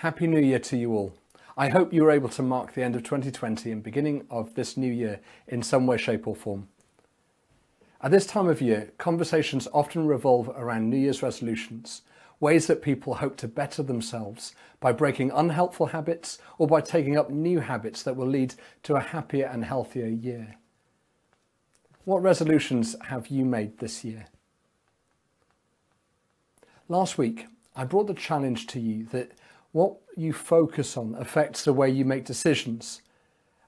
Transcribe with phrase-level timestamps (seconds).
[0.00, 1.14] Happy New Year to you all.
[1.56, 4.76] I hope you were able to mark the end of 2020 and beginning of this
[4.76, 6.68] new year in some way, shape, or form.
[8.02, 12.02] At this time of year, conversations often revolve around New Year's resolutions,
[12.40, 17.30] ways that people hope to better themselves by breaking unhelpful habits or by taking up
[17.30, 20.56] new habits that will lead to a happier and healthier year.
[22.04, 24.26] What resolutions have you made this year?
[26.86, 29.32] Last week, I brought the challenge to you that
[29.76, 33.02] what you focus on affects the way you make decisions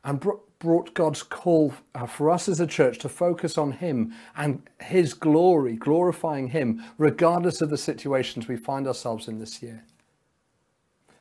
[0.04, 0.24] and
[0.58, 5.12] brought God's call uh, for us as a church to focus on Him and His
[5.12, 9.84] glory, glorifying Him, regardless of the situations we find ourselves in this year.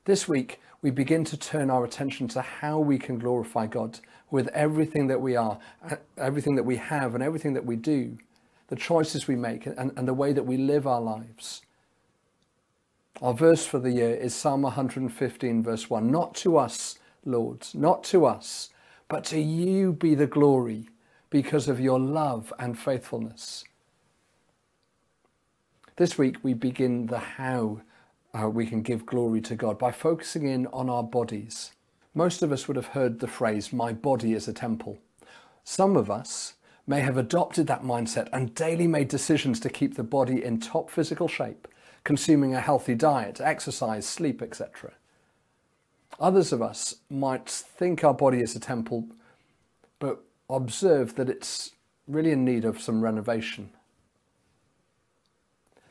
[0.06, 4.00] This week, we begin to turn our attention to how we can glorify God
[4.32, 8.18] with everything that we are, uh, everything that we have, and everything that we do,
[8.70, 11.64] the choices we make, and, and the way that we live our lives.
[13.20, 16.12] Our verse for the year is Psalm 115, verse 1.
[16.12, 18.70] Not to us, Lord, not to us,
[19.10, 20.90] but to you be the glory
[21.32, 23.64] because of your love and faithfulness.
[25.96, 27.82] This week we begin the how
[28.40, 31.72] uh, we can give glory to God by focusing in on our bodies.
[32.14, 35.00] Most of us would have heard the phrase, my body is a temple.
[35.64, 36.54] Some of us
[36.86, 40.92] may have adopted that mindset and daily made decisions to keep the body in top
[40.92, 41.68] physical shape
[42.08, 44.94] consuming a healthy diet, exercise, sleep, etc.
[46.22, 49.10] Others of us might think our body is a temple,
[50.00, 51.72] but observe that it's
[52.08, 53.72] really in need of some renovation.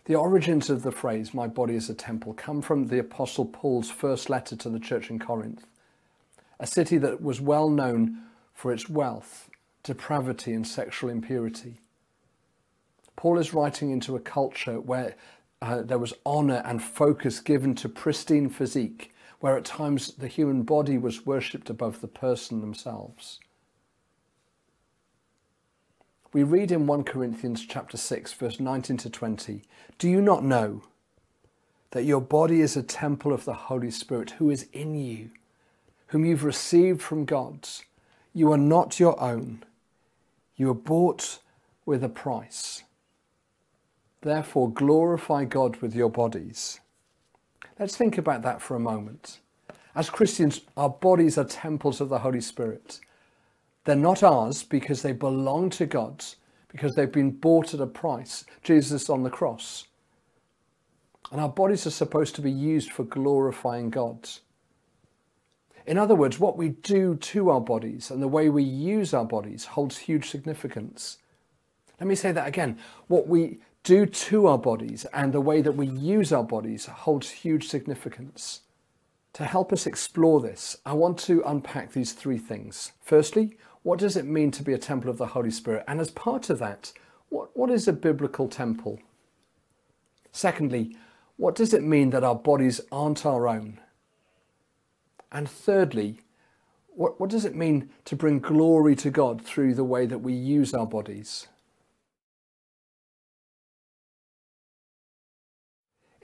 [0.07, 3.91] The origins of the phrase, my body is a temple, come from the Apostle Paul's
[3.91, 5.67] first letter to the church in Corinth,
[6.59, 8.23] a city that was well known
[8.55, 9.51] for its wealth,
[9.83, 11.75] depravity, and sexual impurity.
[13.17, 15.15] Paul is writing into a culture where
[15.63, 20.63] uh, there was honour and focus given to pristine physique, where at times the human
[20.63, 23.41] body was worshipped above the person themselves.
[26.33, 29.63] We read in 1 Corinthians chapter 6 verse 19 to 20,
[29.99, 30.83] "Do you not know
[31.93, 35.31] that your body is a temple of the Holy Spirit who is in you,
[36.09, 37.67] whom you've received from God?
[38.35, 39.65] You are not your own.
[40.57, 41.39] You are bought
[41.87, 42.83] with a price."
[44.27, 46.81] Therefore, glorify God with your bodies.
[47.79, 49.39] Let's think about that for a moment.
[49.95, 52.99] As Christians, our bodies are temples of the Holy Spirit.
[53.85, 56.25] They're not ours because they belong to God,
[56.67, 59.87] because they've been bought at a price, Jesus on the cross.
[61.31, 64.29] And our bodies are supposed to be used for glorifying God.
[65.87, 69.25] In other words, what we do to our bodies and the way we use our
[69.25, 71.19] bodies holds huge significance.
[72.01, 72.79] Let me say that again.
[73.07, 77.31] What we do to our bodies and the way that we use our bodies holds
[77.31, 78.63] huge significance.
[79.35, 82.91] To help us explore this, I want to unpack these three things.
[83.01, 85.85] Firstly, what does it mean to be a temple of the Holy Spirit?
[85.87, 86.93] And as part of that,
[87.29, 88.99] what, what is a biblical temple?
[90.33, 90.97] Secondly,
[91.37, 93.79] what does it mean that our bodies aren't our own?
[95.31, 96.23] And thirdly,
[96.89, 100.33] what, what does it mean to bring glory to God through the way that we
[100.33, 101.47] use our bodies?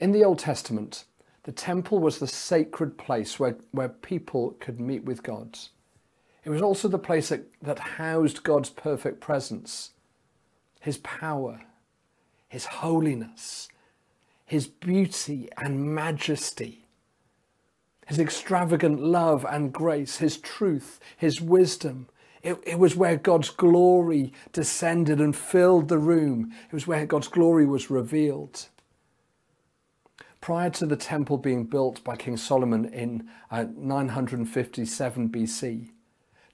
[0.03, 1.05] In the Old Testament,
[1.43, 5.57] the temple was the sacred place where, where people could meet with God.
[6.43, 9.91] It was also the place that, that housed God's perfect presence,
[10.81, 11.61] His power,
[12.49, 13.69] His holiness,
[14.45, 16.85] His beauty and majesty,
[18.05, 22.09] His extravagant love and grace, His truth, His wisdom.
[22.41, 26.51] It, it was where God's glory descended and filled the room.
[26.67, 28.67] It was where God's glory was revealed.
[30.43, 35.91] Prior to the temple being built by King Solomon in uh, 957 BC,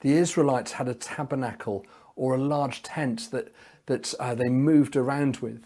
[0.01, 1.83] the Israelites had a tabernacle
[2.15, 3.51] or a large tent that,
[3.87, 5.63] that uh, they moved around with.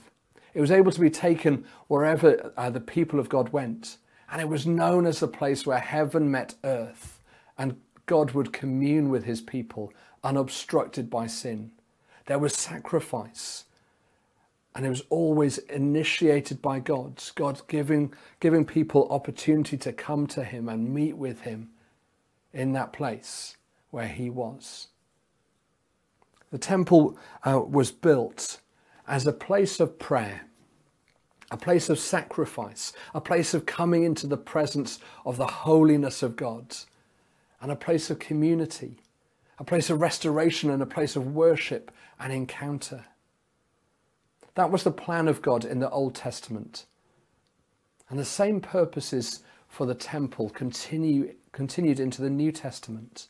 [0.54, 3.98] It was able to be taken wherever uh, the people of God went,
[4.32, 7.22] and it was known as the place where heaven met earth
[7.58, 7.76] and
[8.06, 9.92] God would commune with his people
[10.24, 11.72] unobstructed by sin.
[12.28, 13.66] There was sacrifice,
[14.76, 17.22] and it was always initiated by God.
[17.36, 21.70] God giving, giving people opportunity to come to Him and meet with Him
[22.52, 23.58] in that place
[23.92, 24.88] where He was.
[26.52, 28.60] The temple uh, was built
[29.08, 30.46] as a place of prayer,
[31.52, 36.36] a place of sacrifice, a place of coming into the presence of the holiness of
[36.36, 36.76] God,
[37.62, 38.98] and a place of community,
[39.60, 43.06] a place of restoration, and a place of worship and encounter.
[44.56, 46.86] That was the plan of God in the Old Testament.
[48.10, 53.28] And the same purposes for the temple continue, continued into the New Testament.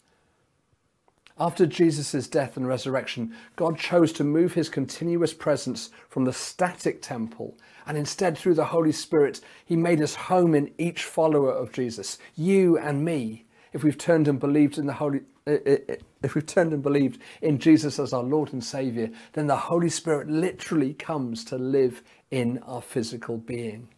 [1.39, 7.01] After Jesus' death and resurrection, God chose to move his continuous presence from the static
[7.01, 11.71] temple, and instead, through the Holy Spirit, he made us home in each follower of
[11.71, 16.74] Jesus, you and me, if we've turned and believed in the Holy if we've turned
[16.74, 21.44] and believed in Jesus as our Lord and Savior, then the Holy Spirit literally comes
[21.45, 22.01] to live
[22.31, 23.90] in our physical being.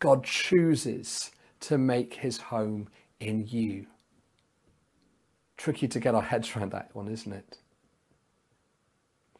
[0.00, 2.88] God chooses to make his home
[3.20, 3.86] in you.
[5.56, 7.58] Tricky to get our heads around that one, isn't it?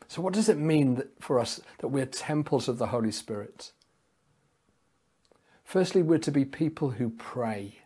[0.07, 3.73] So, what does it mean for us that we're temples of the Holy Spirit?
[5.65, 7.79] Firstly, we're to be people who pray.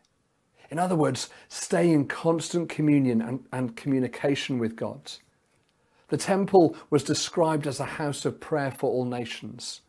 [0.70, 5.12] In other words, stay in constant communion and, and communication with God.
[6.08, 9.80] The temple was described as a house of prayer for all nations.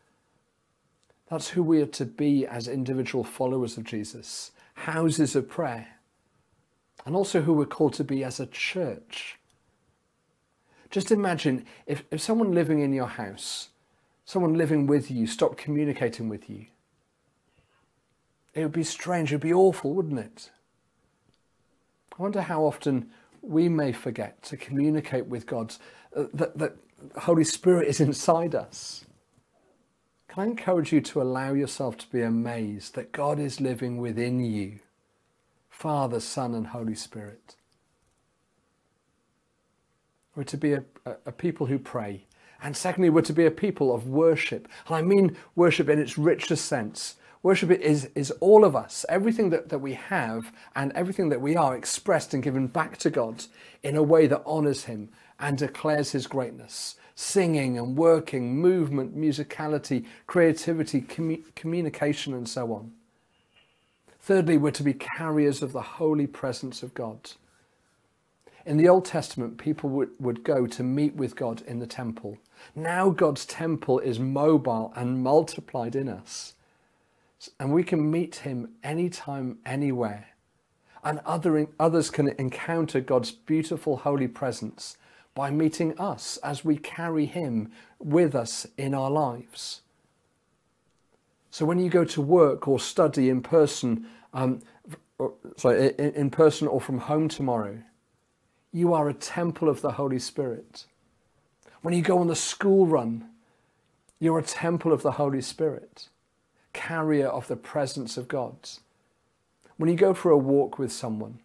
[1.29, 5.87] That's who we are to be as individual followers of Jesus houses of prayer
[7.05, 9.37] and also who we're called to be as a church.
[10.89, 13.69] Just imagine if, if someone living in your house,
[14.25, 16.65] someone living with you, stopped communicating with you.
[18.53, 20.49] It would be strange, it would be awful, wouldn't it?
[22.17, 23.09] I wonder how often
[23.41, 25.75] we may forget to communicate with God,
[26.15, 26.73] uh, that, the
[27.17, 29.05] Holy Spirit is inside us.
[30.29, 34.39] Can I encourage you to allow yourself to be amazed that God is living within
[34.39, 34.79] you?
[35.69, 37.55] Father, Son, and Holy Spirit.
[40.35, 40.83] We're to be a,
[41.25, 42.25] a, people who pray.
[42.61, 44.67] And secondly, we're to be a people of worship.
[44.87, 47.15] And I mean worship in its richest sense.
[47.45, 51.55] Worship is, is all of us, everything that, that we have and everything that we
[51.55, 53.45] are expressed and given back to God
[53.83, 55.09] in a way that honours Him
[55.39, 56.95] and declares His greatness.
[57.13, 62.93] Singing and working, movement, musicality, creativity, commu- communication, and so on.
[64.19, 67.33] Thirdly, we're to be carriers of the holy presence of God.
[68.65, 72.39] In the Old Testament, people would, would go to meet with God in the temple.
[72.73, 76.55] Now God's temple is mobile and multiplied in us.
[77.59, 80.27] And we can meet him anytime, anywhere.
[81.03, 84.97] And other, others can encounter God's beautiful holy presence
[85.35, 89.81] by meeting us as we carry him with us in our lives.
[91.51, 94.61] So when you go to work or study in person, um,
[95.17, 97.79] or, sorry, in, in person or from home tomorrow,
[98.71, 100.85] you are a temple of the Holy Spirit.
[101.81, 103.29] When you go on the school run,
[104.19, 106.09] you're a temple of the Holy Spirit,
[106.75, 108.55] carrier of the presence of God.
[109.77, 111.39] When you go for a walk with someone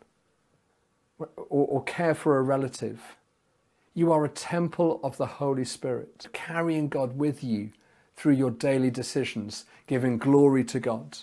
[1.19, 3.17] or, or care for a relative,
[3.95, 7.71] you are a temple of the Holy Spirit, carrying God with you
[8.17, 11.19] through your daily decisions, giving glory to God.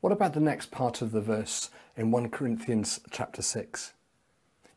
[0.00, 3.92] What about the next part of the verse in 1 Corinthians chapter 6?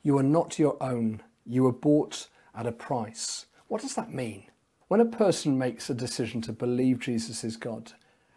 [0.02, 3.46] You are not your own, you were bought at a price.
[3.68, 4.46] What does that mean?
[4.92, 7.94] When a person makes a decision to believe Jesus is God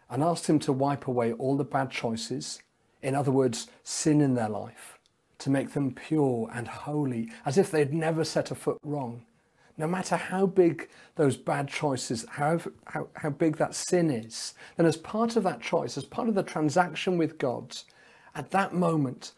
[0.08, 2.62] and asks Him to wipe away all the bad choices,
[3.02, 5.00] in other words, sin in their life,
[5.38, 9.24] to make them pure and holy, as if they'd never set a foot wrong.
[9.76, 14.86] No matter how big those bad choices, how, how, how big that sin is, then
[14.86, 17.76] as part of that choice, as part of the transaction with God,
[18.36, 19.32] at that moment,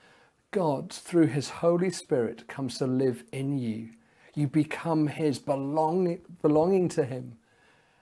[0.51, 3.89] God, through His Holy Spirit, comes to live in you.
[4.37, 7.39] You become His, belonging, belonging to Him,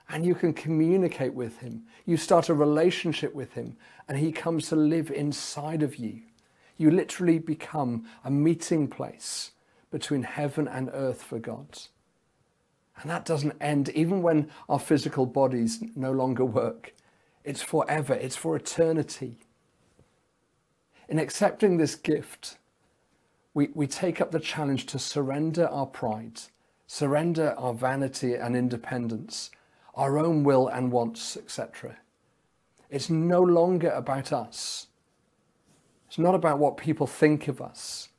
[0.09, 1.83] and you can communicate with Him.
[2.05, 3.77] You start a relationship with Him,
[4.07, 6.21] and He comes to live inside of you.
[6.77, 9.51] You literally become a meeting place
[9.91, 11.79] between heaven and earth for God.
[13.01, 16.93] And that doesn't end even when our physical bodies no longer work.
[17.45, 19.37] It's forever, it's for eternity.
[21.07, 22.57] In accepting this gift,
[23.55, 26.41] we, we take up the challenge to surrender our pride,
[26.85, 29.49] surrender our vanity and independence,
[29.95, 31.97] our own will and wants, etc.
[32.91, 34.87] It's no longer about us.
[36.07, 38.09] It's not about what people think of us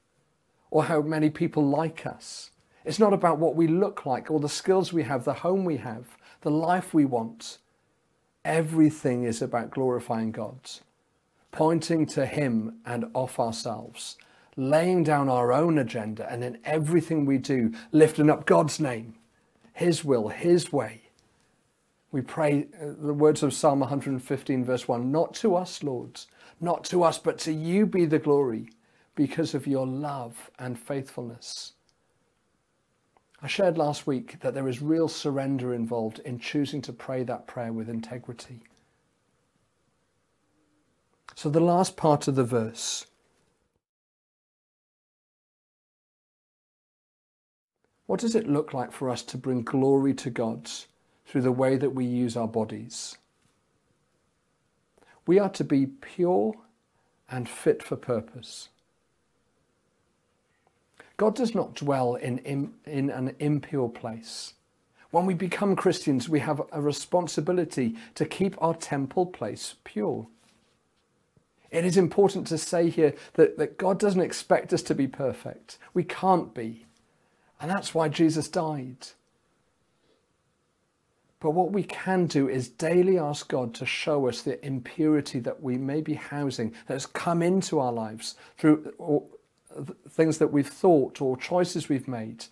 [0.71, 2.51] or how many people like us.
[2.87, 5.77] It's not about what we look like or the skills we have, the home we
[5.77, 7.59] have, the life we want.
[8.43, 10.71] Everything is about glorifying God,
[11.53, 14.17] pointing to Him and off ourselves,
[14.57, 19.15] laying down our own agenda, and in everything we do, lifting up God's name,
[19.73, 21.03] His will, His way.
[22.11, 26.21] We pray uh, the words of Psalm 115, verse 1 Not to us, Lord,
[26.61, 28.71] not to us, but to you be the glory
[29.15, 31.73] because of your love and faithfulness.
[33.43, 37.47] I shared last week that there is real surrender involved in choosing to pray that
[37.47, 38.61] prayer with integrity.
[41.35, 43.07] So, the last part of the verse
[48.07, 50.71] what does it look like for us to bring glory to God
[51.27, 53.17] through the way that we use our bodies?
[55.27, 56.55] We are to be pure
[57.29, 58.69] and fit for purpose.
[61.17, 64.55] God does not dwell in, in, in an impure place.
[65.11, 70.27] When we become Christians, we have a responsibility to keep our temple place pure.
[71.71, 75.79] It is important to say here that, that God doesn't expect us to be perfect.
[75.95, 76.85] We can't be.
[77.61, 79.09] And that's why Jesus died.
[81.41, 85.63] But what we can do is daily ask God to show us the impurity that
[85.63, 88.93] we may be housing, that has come into our lives through
[90.09, 92.47] things that we've thought or choices we've made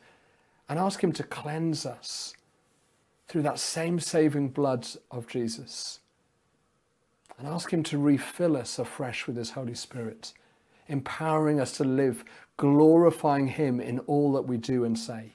[0.68, 2.34] and ask Him to cleanse us
[3.28, 6.00] through that same saving blood of Jesus.
[7.38, 10.32] And ask Him to refill us afresh with His Holy Spirit,
[10.88, 12.24] empowering us to live
[12.56, 15.32] glorifying Him in all that we do and say.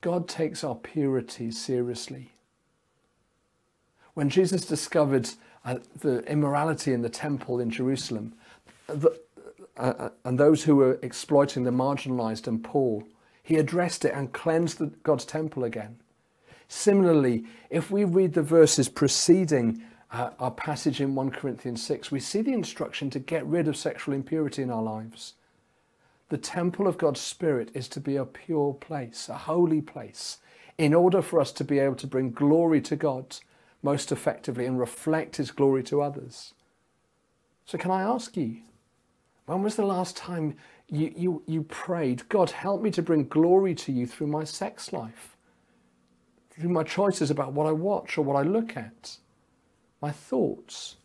[0.00, 2.32] God takes our purity seriously.
[4.14, 5.30] When Jesus discovered
[5.64, 8.32] uh, the immorality in the temple in Jerusalem,
[8.86, 9.20] the,
[9.76, 13.04] uh, uh, and those who were exploiting the marginalized and poor.
[13.42, 15.98] He addressed it and cleansed the, God's temple again.
[16.68, 22.20] Similarly, if we read the verses preceding uh, our passage in 1 Corinthians 6, we
[22.20, 25.34] see the instruction to get rid of sexual impurity in our lives.
[26.30, 30.38] The temple of God's Spirit is to be a pure place, a holy place,
[30.78, 33.36] in order for us to be able to bring glory to God
[33.82, 36.54] most effectively and reflect His glory to others.
[37.64, 38.58] So, can I ask you,
[39.46, 40.56] when was the last time
[40.88, 44.92] you, you, you prayed, God, help me to bring glory to you through my sex
[44.92, 45.36] life,
[46.50, 49.18] through my choices about what I watch or what I look at,
[50.00, 50.96] my thoughts?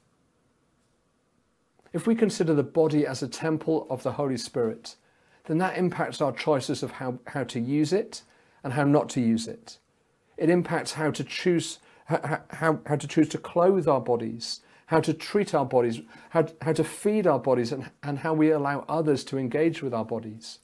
[1.93, 4.95] If we consider the body as a temple of the Holy Spirit,
[5.45, 8.23] then that impacts our choices of how, how to use it
[8.63, 9.77] and how not to use it.
[10.37, 14.99] It impacts how to choose how, how, how to choose to clothe our bodies how
[14.99, 18.85] to treat our bodies, how, how to feed our bodies, and, and how we allow
[18.87, 20.59] others to engage with our bodies.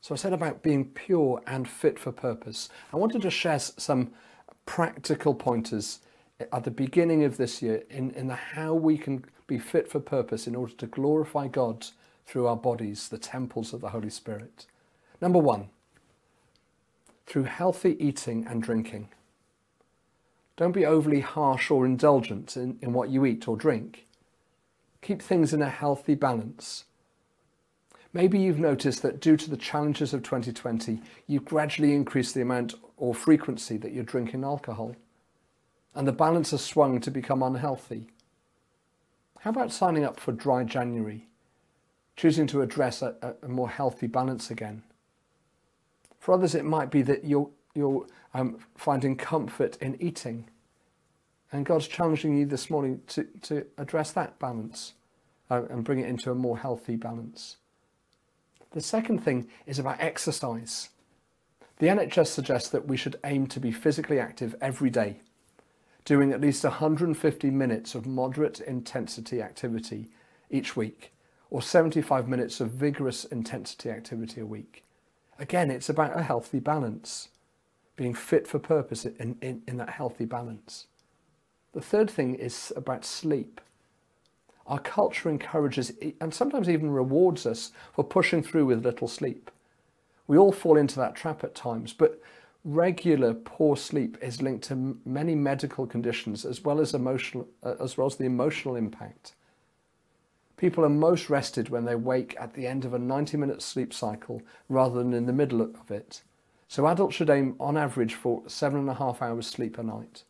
[0.00, 2.68] So I said about being pure and fit for purpose.
[2.92, 4.12] I wanted to share some
[4.66, 6.00] practical pointers
[6.40, 10.00] at the beginning of this year in, in the how we can be fit for
[10.00, 11.86] purpose in order to glorify God
[12.26, 14.66] through our bodies, the temples of the Holy Spirit.
[15.20, 15.68] Number one,
[17.26, 19.08] through healthy eating and drinking.
[20.56, 24.06] Don't be overly harsh or indulgent in, in what you eat or drink.
[25.00, 26.84] Keep things in a healthy balance.
[28.12, 32.74] Maybe you've noticed that due to the challenges of 2020, you've gradually increased the amount
[32.98, 34.94] or frequency that you're drinking alcohol,
[35.94, 38.08] and the balance has swung to become unhealthy.
[39.40, 41.26] How about signing up for Dry January,
[42.16, 44.82] choosing to address a, a more healthy balance again?
[46.20, 50.48] For others, it might be that you're you're um, finding comfort in eating.
[51.50, 54.94] And God's challenging you this morning to, to address that balance
[55.50, 57.56] uh, and bring it into a more healthy balance.
[58.72, 60.88] The second thing is about exercise.
[61.78, 65.20] The NHS suggests that we should aim to be physically active every day,
[66.04, 70.08] doing at least 150 minutes of moderate intensity activity
[70.50, 71.12] each week,
[71.50, 74.84] or 75 minutes of vigorous intensity activity a week.
[75.38, 77.28] Again, it's about a healthy balance
[77.96, 80.86] being fit for purpose in, in, in that healthy balance.
[81.72, 83.60] The third thing is about sleep.
[84.66, 89.50] Our culture encourages and sometimes even rewards us for pushing through with little sleep.
[90.26, 92.20] We all fall into that trap at times, but
[92.64, 97.96] regular poor sleep is linked to many medical conditions as well as emotional uh, as
[97.96, 99.34] well as the emotional impact.
[100.56, 103.92] People are most rested when they wake at the end of a 90 minute sleep
[103.92, 106.22] cycle rather than in the middle of it.
[106.68, 110.22] So adults should aim on average for seven and a half hours sleep a night.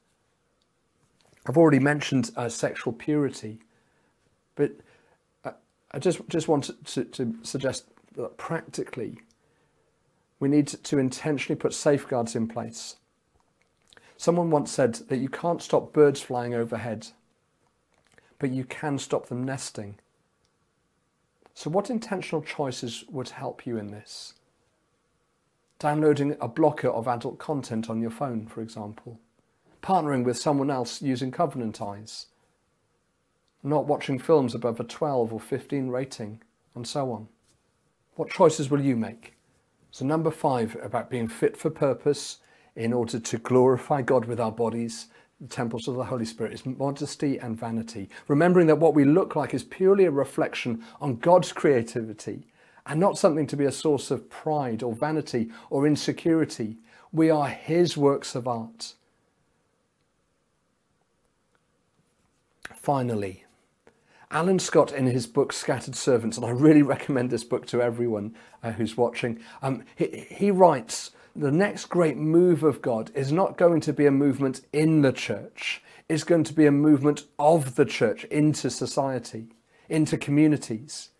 [1.46, 3.60] I've already mentioned uh, sexual purity,
[4.54, 4.73] but
[5.44, 5.52] uh,
[5.90, 9.18] I just, just want to, to suggest that practically
[10.40, 12.97] we need to intentionally put safeguards in place.
[14.16, 17.09] Someone once said that you can't stop birds flying overhead,
[18.38, 19.97] but you can stop them nesting.
[21.54, 24.35] So, what intentional choices would help you in this?
[25.82, 29.18] downloading a blocker of adult content on your phone, for example,
[29.82, 32.26] partnering with someone else using Covenant Eyes,
[33.62, 36.42] not watching films above a 12 or 15 rating,
[36.75, 37.28] and so on.
[38.14, 39.35] What choices will you make?
[39.90, 42.38] So, number five, about being fit for purpose
[42.76, 45.07] in order to glorify God with our bodies,
[45.40, 48.09] the temples of the Holy Spirit, is modesty and vanity.
[48.28, 52.47] Remembering that what we look like is purely a reflection on God's creativity
[52.87, 56.78] and not something to be a source of pride or vanity or insecurity.
[57.12, 58.95] We are His works of art.
[62.75, 63.45] Finally,
[64.32, 68.34] Alan Scott, in his book Scattered Servants, and I really recommend this book to everyone
[68.62, 73.58] uh, who's watching, um, he, he writes the next great move of God is not
[73.58, 77.74] going to be a movement in the church, it's going to be a movement of
[77.74, 79.48] the church into society,
[79.90, 81.10] into communities.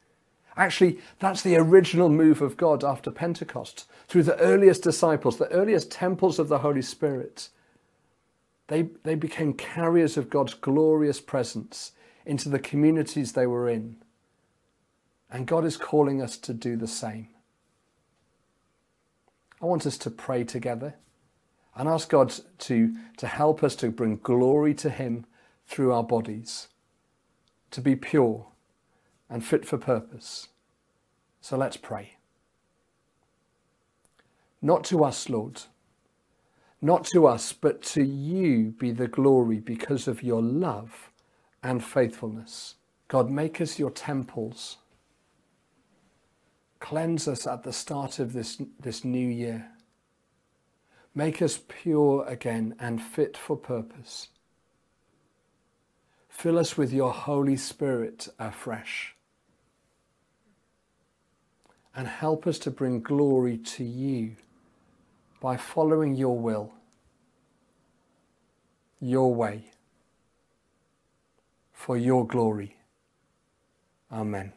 [0.57, 3.87] Actually, that's the original move of God after Pentecost.
[4.09, 7.51] Through the earliest disciples, the earliest temples of the Holy Spirit,
[8.69, 11.93] they, they became carriers of God's glorious presence
[12.25, 13.97] into the communities they were in.
[15.31, 17.29] And God is calling us to do the same.
[19.61, 20.95] I want us to pray together
[21.75, 25.25] and ask God to, to help us to bring glory to Him
[25.67, 26.69] through our bodies,
[27.71, 28.49] to be pure
[29.31, 30.49] and fit for purpose.
[31.41, 32.17] So let's pray.
[34.61, 35.63] Not to us, Lord,
[36.81, 41.12] not to us, but to you be the glory because of your love
[41.63, 42.75] and faithfulness.
[43.09, 44.79] God, make us your temples.
[46.81, 49.69] Cleanse us at the start of this, this new year.
[51.15, 54.29] Make us pure again and fit for purpose.
[56.29, 59.15] Fill us with your Holy Spirit afresh.
[61.95, 64.37] And help us to bring glory to you
[65.41, 66.73] by following your will,
[68.99, 69.73] your way
[71.83, 72.77] for your glory.
[74.13, 74.53] Amen.